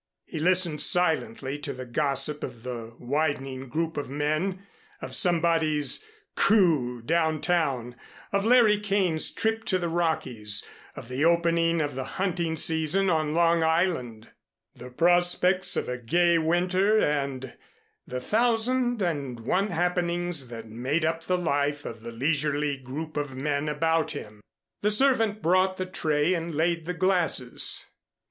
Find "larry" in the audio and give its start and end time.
8.43-8.79